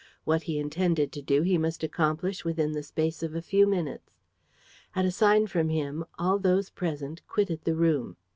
What 0.23 0.41
he 0.41 0.57
intended 0.57 1.11
to 1.11 1.21
do 1.21 1.43
he 1.43 1.59
must 1.59 1.83
accomplish 1.83 2.43
within 2.43 2.71
the 2.71 2.81
space 2.81 3.21
of 3.21 3.35
a 3.35 3.41
few 3.43 3.67
minutes. 3.67 4.09
At 4.95 5.05
a 5.05 5.11
sign 5.11 5.45
from 5.45 5.69
him, 5.69 6.05
all 6.17 6.39
those 6.39 6.71
present 6.71 7.21
quitted 7.27 7.65
the 7.65 7.75
room. 7.75 8.17